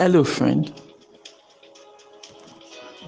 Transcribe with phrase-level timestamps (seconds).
[0.00, 0.72] Hello, friend.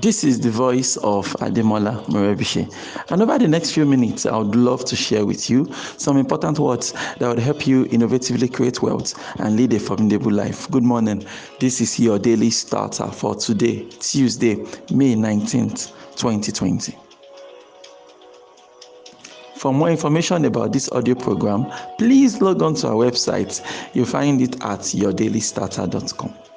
[0.02, 2.70] This is the voice of Ademola Morebise.
[3.10, 6.58] And over the next few minutes, I would love to share with you some important
[6.58, 10.70] words that would help you innovatively create wealth and lead a formidable life.
[10.70, 11.24] Good morning.
[11.60, 14.56] This is your daily starter for today, Tuesday,
[14.92, 16.94] May 19th, 2020.
[19.56, 23.64] For more information about this audio program, please log on to our website.
[23.94, 26.51] You'll find it at yourdailystarter.com.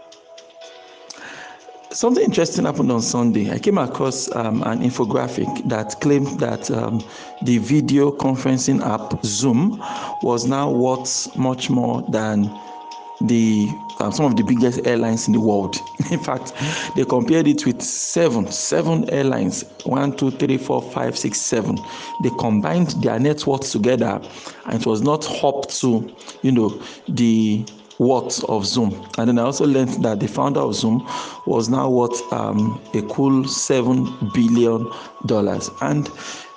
[1.96, 3.50] Something interesting happened on Sunday.
[3.50, 7.02] I came across um, an infographic that claimed that um,
[7.44, 9.82] the video conferencing app Zoom
[10.22, 12.52] was now worth much more than
[13.22, 13.70] the
[14.02, 15.78] um, some of the biggest airlines in the world.
[16.12, 16.52] In fact,
[16.98, 21.78] they compared it with seven, seven airlines, one, two, three, four, five, six, seven.
[22.24, 24.22] They combined their net worth together,
[24.66, 27.66] and it was not up to, you know, the
[28.00, 29.06] worth of Zoom.
[29.18, 31.08] And then I also learned that the founder of Zoom
[31.46, 34.90] was now worth um, a cool seven billion
[35.26, 35.70] dollars.
[35.82, 36.10] And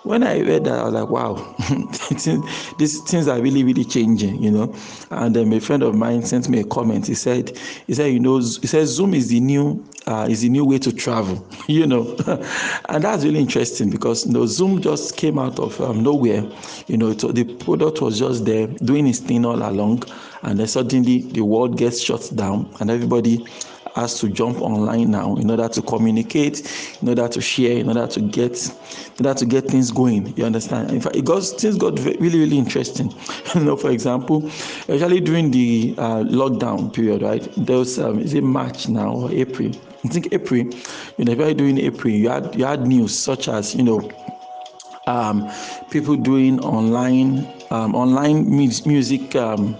[0.04, 1.54] when I read that, I was like, wow,
[2.78, 4.74] these things are really, really changing, you know.
[5.10, 7.06] And then a friend of mine sent me a comment.
[7.06, 10.48] He said, he said, you know, he said Zoom is the new uh, is the
[10.48, 12.16] new way to travel, you know.
[12.88, 16.50] and that's really interesting because you know, Zoom just came out of um, nowhere.
[16.86, 20.04] You know, it, the product was just there doing its thing all along,
[20.42, 23.44] and then suddenly the world gets shut down, and everybody
[23.98, 26.60] has to jump online now in order to communicate,
[27.02, 28.70] in order to share, in order to get,
[29.18, 30.32] in order to get things going.
[30.36, 30.90] You understand?
[30.90, 33.12] In fact, it got things got really, really interesting.
[33.54, 37.48] you know, for example, especially during the uh, lockdown period, right?
[37.56, 39.70] There was um, is it March now or April?
[40.04, 40.60] I think April.
[41.16, 44.10] You know, during April, you had you had news such as you know.
[45.06, 45.50] Um,
[45.90, 49.74] people doing online um, online music um,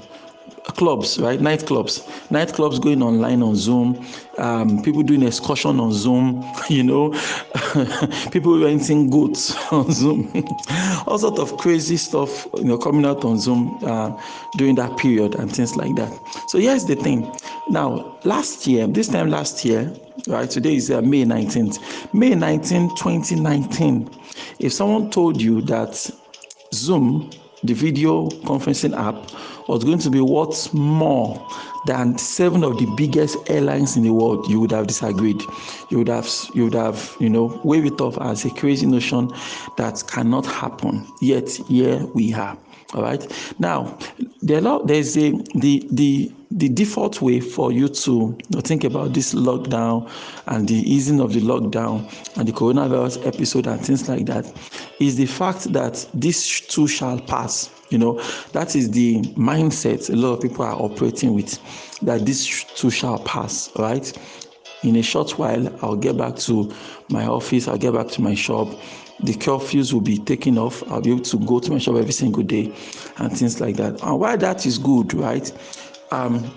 [0.77, 1.41] clubs, right?
[1.41, 4.04] Nightclubs, nightclubs going online on Zoom,
[4.38, 7.12] um, people doing excursion on Zoom, you know,
[8.32, 10.31] people renting goods on Zoom,
[11.06, 14.20] all sort of crazy stuff, you know, coming out on Zoom uh,
[14.56, 16.12] during that period and things like that.
[16.48, 17.32] So here's the thing.
[17.71, 19.92] Now, last year, this time last year,
[20.26, 20.48] right?
[20.48, 22.15] Today is uh, May 19th.
[22.15, 24.10] May 19, 2019.
[24.59, 26.10] If someone told you that
[26.75, 27.31] Zoom,
[27.62, 29.30] the video conferencing app,
[29.69, 31.46] was going to be worth more
[31.86, 35.41] than seven of the biggest airlines in the world, you would have disagreed.
[35.91, 39.30] You would have, you would have, you know, waved it off as a crazy notion
[39.76, 41.06] that cannot happen.
[41.20, 42.56] Yet here we are.
[42.94, 43.54] All right.
[43.58, 43.98] Now,
[44.41, 49.34] there are, there's a the the the default way for you to think about this
[49.34, 50.10] lockdown
[50.47, 54.50] and the easing of the lockdown and the coronavirus episode and things like that
[54.98, 57.70] is the fact that this too shall pass.
[57.91, 58.20] You know,
[58.53, 61.59] that is the mindset a lot of people are operating with
[62.00, 64.10] that this too shall pass, right?
[64.82, 66.72] In a short while, I'll get back to
[67.10, 68.69] my office, I'll get back to my shop.
[69.20, 70.88] The curfews will be taken off.
[70.92, 72.72] I'll be able to go to my shop every single day
[73.16, 74.00] and things like that.
[74.03, 75.50] And why that is good, right?
[76.10, 76.50] Um,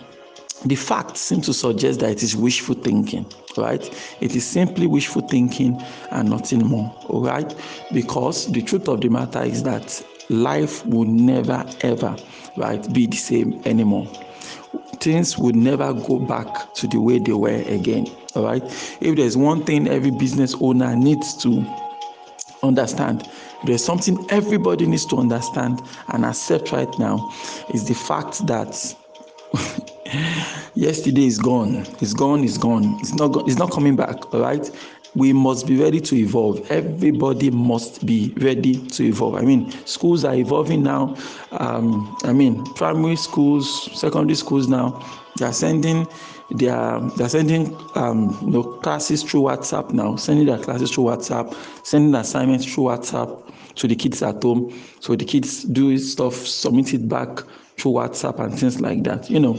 [0.65, 3.25] the facts seem to suggest that it is wishful thinking,
[3.57, 3.83] right?
[4.21, 5.81] It is simply wishful thinking
[6.11, 7.55] and nothing more, all right?
[7.91, 12.15] Because the truth of the matter is that life will never ever
[12.55, 14.07] right be the same anymore
[14.99, 18.63] things would never go back to the way they were again all right
[19.01, 21.65] if there's one thing every business owner needs to
[22.63, 23.27] understand
[23.65, 27.29] there's something everybody needs to understand and accept right now
[27.73, 28.95] is the fact that
[30.75, 34.71] yesterday is gone it's gone it's gone it's not it's not coming back all right
[35.13, 36.69] we must be ready to evolve.
[36.71, 39.35] Everybody must be ready to evolve.
[39.35, 41.15] I mean, schools are evolving now.
[41.51, 45.05] Um, I mean, primary schools, secondary schools now,
[45.37, 46.07] they are sending
[46.55, 50.91] they are they are sending um, you know classes through WhatsApp now, sending their classes
[50.91, 54.73] through WhatsApp, sending assignments through WhatsApp to the kids at home.
[54.99, 57.43] So the kids do stuff, submit it back
[57.81, 59.29] through WhatsApp and things like that.
[59.29, 59.57] You know,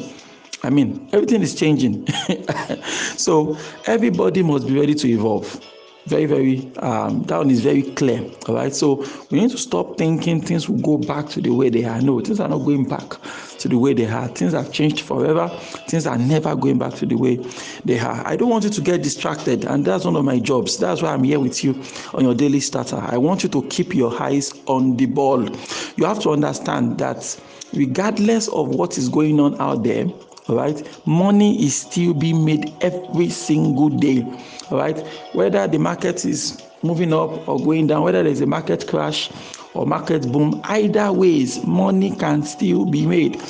[0.62, 2.06] I mean, everything is changing.
[3.16, 5.60] so everybody must be ready to evolve.
[6.06, 8.28] Very, very, um, that one is very clear.
[8.48, 8.74] All right.
[8.74, 12.00] So we need to stop thinking things will go back to the way they are.
[12.00, 13.18] No, things are not going back
[13.58, 14.26] to the way they are.
[14.28, 15.48] Things have changed forever.
[15.88, 17.36] Things are never going back to the way
[17.84, 18.26] they are.
[18.26, 20.76] I don't want you to get distracted, and that's one of my jobs.
[20.76, 21.80] That's why I'm here with you
[22.14, 22.96] on your daily starter.
[22.96, 25.48] I want you to keep your eyes on the ball.
[25.96, 27.40] You have to understand that
[27.74, 30.06] regardless of what is going on out there,
[30.48, 34.22] all right money is still being made every single day
[34.70, 38.86] all right whether the market is moving up or going down whether there's a market
[38.88, 39.30] crash
[39.74, 43.40] or market boom, either ways, money can still be made.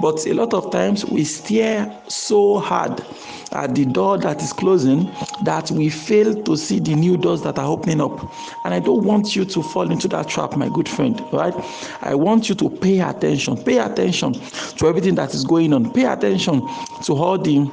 [0.00, 3.04] But a lot of times we stare so hard
[3.52, 5.04] at the door that is closing
[5.44, 8.18] that we fail to see the new doors that are opening up.
[8.64, 11.54] And I don't want you to fall into that trap, my good friend, right?
[12.00, 13.56] I want you to pay attention.
[13.62, 15.92] Pay attention to everything that is going on.
[15.92, 16.60] Pay attention
[17.04, 17.70] to all the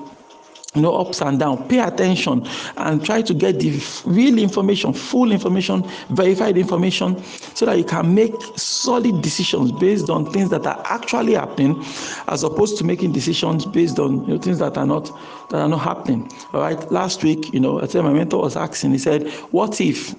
[0.76, 1.68] you know ups and down.
[1.68, 2.46] Pay attention
[2.78, 7.22] and try to get the real information full information verified information
[7.56, 11.84] so that you can make solid decisions based on things that are actually happening
[12.28, 15.06] as opposed to making decisions based on you know, things that are not
[15.50, 16.30] that are not happening.
[16.54, 16.92] All right?
[16.92, 20.14] Last week you know i said my mentor was asking he said what if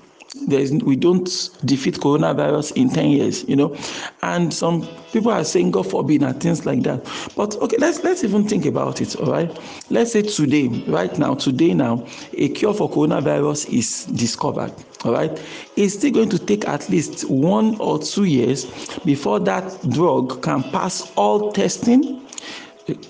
[0.46, 3.76] there's we don't defeat coronavirus in 10 years you know?
[4.22, 7.04] And some people are saying god forbid and things like that.
[7.36, 9.58] But okay let's let's even think about it all right?
[9.90, 14.72] Let's say today right now today now a cure for coronavirus is discovered
[15.04, 15.42] all right?
[15.76, 18.66] It's still going to take at least one or two years
[19.04, 22.19] before that drug can pass all testing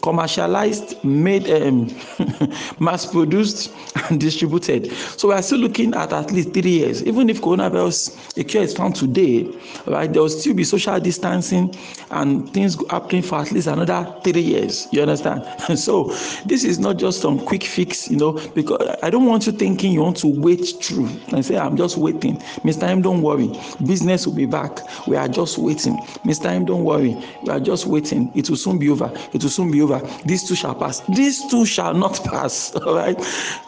[0.02, 1.88] commercialized, made, um,
[2.80, 3.72] mass produced,
[4.08, 4.90] and distributed.
[4.92, 7.02] So we are still looking at at least three years.
[7.04, 9.48] Even if coronavirus a cure is found today,
[9.86, 11.74] right, there will still be social distancing
[12.10, 14.88] and things happening for at least another three years.
[14.92, 15.44] You understand?
[15.78, 16.04] so
[16.46, 19.92] this is not just some quick fix, you know, because I don't want you thinking
[19.92, 22.36] you want to wait through and say, I'm just waiting.
[22.64, 22.84] Mr.
[22.84, 23.50] M, don't worry.
[23.86, 24.78] Business will be back.
[25.06, 25.96] We are just waiting.
[26.24, 26.46] Mr.
[26.46, 27.16] M, don't worry.
[27.44, 28.30] We are just waiting.
[28.34, 29.10] It will soon be over.
[29.32, 30.00] It will soon be over.
[30.25, 31.00] These too shall pass.
[31.08, 32.75] These too shall not pass.
[32.76, 33.19] All right.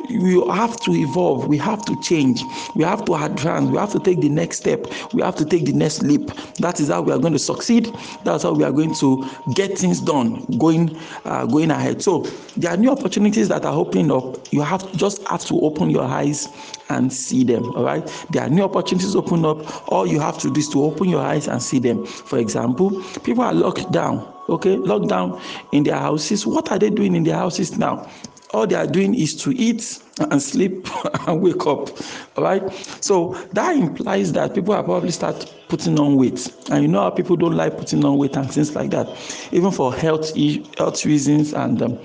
[0.08, 1.48] We have to evolve.
[1.48, 2.42] We have to change.
[2.74, 3.70] We have to advance.
[3.70, 4.86] We have to take the next step.
[5.12, 6.30] We have to take the next leap.
[6.58, 7.94] That is how we are going to succeed.
[8.24, 12.02] That's how we are going to get things done going uh, going ahead.
[12.02, 12.20] So
[12.56, 14.52] there are new opportunities that are opening up.
[14.52, 16.48] You have just have to open your eyes
[16.92, 17.64] and see them.
[17.76, 18.06] All right.
[18.30, 19.90] There are new opportunities open up.
[19.90, 22.06] All you have to do is to open your eyes and see them.
[22.06, 25.40] For example, people are locked down okay locked down
[25.72, 28.08] in their houses what are they doing in their houses now
[28.52, 29.98] all they are doing is to eat
[30.30, 30.86] and sleep
[31.26, 31.88] and wake up
[32.36, 36.88] all right so that implies that people are probably start putting on weight and you
[36.88, 39.08] know how people don't like putting on weight and things like that
[39.52, 40.36] even for health
[40.76, 41.98] health reasons and um,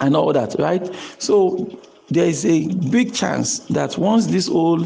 [0.00, 1.68] and all that right so
[2.12, 4.80] there is a big chance that once this whole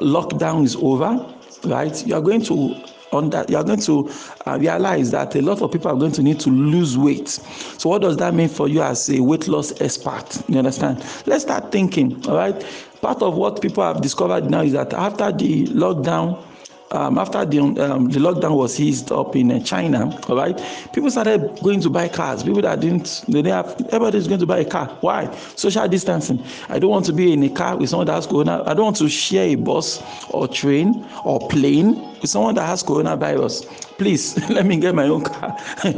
[0.00, 1.24] lockdown is over
[1.64, 2.74] right you are going to
[3.10, 4.10] that you are going to
[4.46, 7.28] uh, realize that a lot of people are going to need to lose weight.
[7.28, 10.42] So what does that mean for you as a weight loss expert?
[10.48, 10.98] You understand?
[11.26, 12.66] Let's start thinking all right?
[13.00, 16.42] Part of what people have discovered now is that after the lockdown
[16.90, 20.58] um, after the, um, the lockdown was eased up in uh, China, all right,
[20.92, 22.42] people started going to buy cars.
[22.42, 24.86] People that didn't, they didn't have, everybody's going to buy a car.
[25.00, 25.34] Why?
[25.56, 26.42] Social distancing.
[26.68, 28.62] I don't want to be in a car with someone that's corona.
[28.66, 32.82] I don't want to share a bus or train or plane with someone that has
[32.82, 33.66] coronavirus
[33.98, 35.56] please let me get my own car.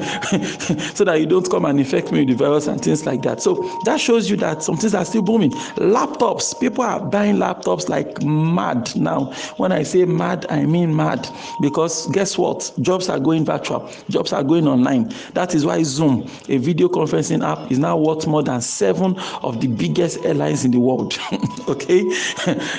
[0.94, 3.40] So that you don't come and infect me with the virus and things like that.
[3.42, 5.50] So that shows you that some things are still booming.
[5.76, 9.32] Laptops people are buying laptops like mad now.
[9.56, 11.28] When i say mad i mean mad.
[11.60, 12.72] Because guess what?
[12.80, 13.90] Jobs are going virtual.
[14.08, 15.12] Jobs are going online.
[15.34, 19.60] That is why zoom a video conferencing app is now worth more than seven of
[19.60, 21.18] the biggest airlines in the world.
[21.68, 22.10] Okay?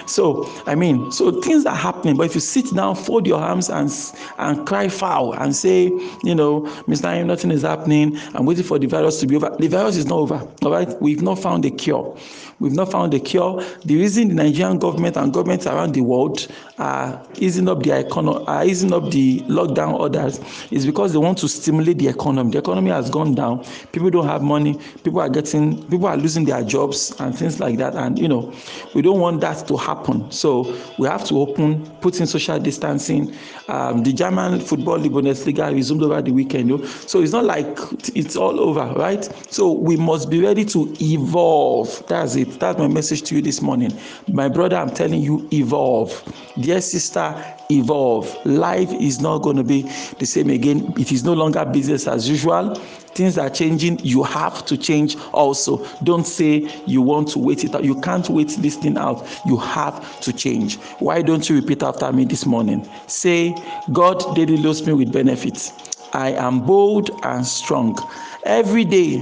[0.06, 2.18] So i mean so things are happening.
[2.18, 3.90] But if you sit down fold your arms and
[4.38, 5.86] and cry foul and say
[6.24, 8.18] you know mr im nothing is happening.
[8.36, 9.56] I'm waiting for the virus to be over.
[9.58, 11.02] The virus is not over all right?
[11.02, 12.16] We've not found a cure.
[12.60, 13.64] We've not found a cure.
[13.86, 18.46] The reason the nigerian government and governments around the world are easing up the economy
[18.48, 20.40] are easing up the lockdown orders
[20.72, 22.52] is because they want to stimulate the economy.
[22.52, 23.66] The economy has gone down.
[23.92, 24.78] People don't have money.
[25.04, 27.96] People are getting people are losing their jobs and things like that.
[27.96, 28.54] And you know
[28.94, 30.30] we don't want that to happen.
[30.32, 33.21] So we have to open put in social distancing
[33.68, 36.86] um, the german football league bundesliga resumed over the weekend you know?
[36.86, 37.78] so it's not like
[38.16, 39.30] it's all over right?
[39.52, 42.06] So we must be ready to evolve.
[42.08, 42.60] That's it.
[42.60, 43.98] That's my message to you this morning.
[44.28, 46.12] My brother i'm telling you evolve.
[46.60, 48.34] Dear sister evolve.
[48.46, 49.84] Life is not going to be
[50.20, 50.94] the same again.
[50.98, 52.80] It is no longer business as usual
[53.14, 57.76] things are changing you have to change also don't say you want to wait it
[57.76, 61.84] out you can't wait this thing out you have to change why don't you repeat
[61.84, 63.56] after me this morning say
[63.92, 67.98] god daily loads me with benefits i am bold and strong
[68.46, 69.22] every day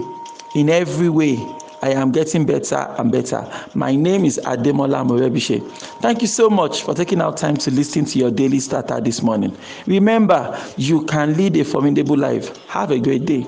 [0.55, 1.37] in every way
[1.81, 3.49] I am getting better and better.
[3.73, 5.65] My name is Ademola Morebise.
[6.01, 9.21] Thank you so much for taking out time to listen to your daily starter this
[9.21, 9.55] morning.
[9.87, 12.57] Remember, you can lead a formidable life.
[12.67, 13.47] Have a great day.